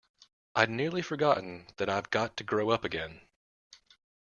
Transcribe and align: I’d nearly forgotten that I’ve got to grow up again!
I’d 0.55 0.71
nearly 0.71 1.03
forgotten 1.03 1.67
that 1.77 1.87
I’ve 1.87 2.09
got 2.09 2.35
to 2.37 2.43
grow 2.43 2.71
up 2.71 2.83
again! 2.83 3.21